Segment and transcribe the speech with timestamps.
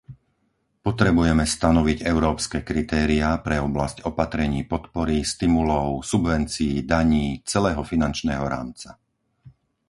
[0.87, 8.89] Potrebujeme stanoviť európske kritériá pre oblasť opatrení podpory, stimulov, subvencií, daní, celého finančného rámca.